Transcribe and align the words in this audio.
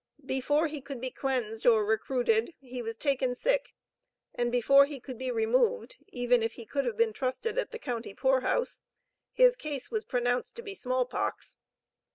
Before 0.25 0.65
he 0.65 0.81
could 0.81 0.99
be 0.99 1.11
cleansed 1.11 1.67
or 1.67 1.85
recruited, 1.85 2.55
he 2.59 2.81
was 2.81 2.97
taken 2.97 3.35
sick, 3.35 3.75
and 4.33 4.51
before 4.51 4.85
he 4.87 4.99
could 4.99 5.19
be 5.19 5.29
removed 5.29 5.97
(even 6.07 6.41
if 6.41 6.53
he 6.53 6.65
could 6.65 6.85
have 6.85 6.97
been 6.97 7.13
trusted 7.13 7.55
at 7.59 7.69
the 7.69 7.77
county 7.77 8.15
poor 8.15 8.41
house), 8.41 8.81
his 9.31 9.55
case 9.55 9.91
was 9.91 10.03
pronounced 10.03 10.55
to 10.55 10.63
be 10.63 10.73
small 10.73 11.05
pox. 11.05 11.59